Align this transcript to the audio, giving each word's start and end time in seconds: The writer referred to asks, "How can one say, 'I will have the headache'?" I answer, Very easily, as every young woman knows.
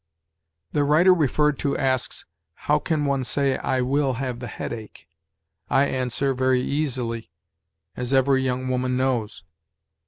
The 0.71 0.83
writer 0.83 1.13
referred 1.13 1.59
to 1.59 1.77
asks, 1.77 2.25
"How 2.65 2.79
can 2.79 3.05
one 3.05 3.23
say, 3.23 3.57
'I 3.57 3.81
will 3.81 4.13
have 4.13 4.39
the 4.39 4.47
headache'?" 4.47 5.07
I 5.69 5.85
answer, 5.85 6.33
Very 6.33 6.61
easily, 6.63 7.29
as 7.95 8.11
every 8.11 8.41
young 8.41 8.67
woman 8.67 8.97
knows. 8.97 9.43